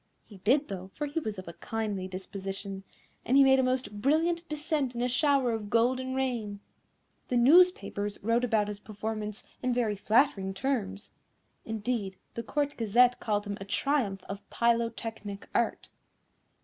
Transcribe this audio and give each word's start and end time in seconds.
He 0.25 0.37
did, 0.37 0.67
though, 0.67 0.89
for 0.95 1.05
he 1.05 1.19
was 1.19 1.37
of 1.37 1.47
a 1.47 1.53
kindly 1.53 2.07
disposition, 2.07 2.83
and 3.23 3.37
he 3.37 3.43
made 3.43 3.59
a 3.59 3.63
most 3.63 4.01
brilliant 4.01 4.49
descent 4.49 4.95
in 4.95 5.01
a 5.03 5.07
shower 5.07 5.51
of 5.51 5.69
golden 5.69 6.15
rain. 6.15 6.59
The 7.27 7.37
newspapers 7.37 8.17
wrote 8.23 8.43
about 8.43 8.67
his 8.67 8.79
performance 8.79 9.43
in 9.61 9.75
very 9.75 9.95
flattering 9.95 10.55
terms. 10.55 11.11
Indeed, 11.65 12.17
the 12.33 12.41
Court 12.41 12.75
Gazette 12.77 13.19
called 13.19 13.45
him 13.45 13.59
a 13.61 13.65
triumph 13.65 14.23
of 14.23 14.39
Pylotechnic 14.49 15.43
art." 15.53 15.89